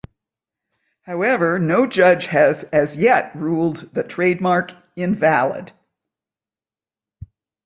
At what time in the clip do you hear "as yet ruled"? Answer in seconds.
2.73-3.93